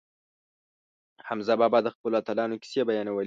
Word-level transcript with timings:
حمزه 1.27 1.53
بابا 1.61 1.79
د 1.83 1.87
خپلو 1.95 2.15
اتلانو 2.21 2.61
کیسې 2.61 2.81
بیانولې. 2.87 3.19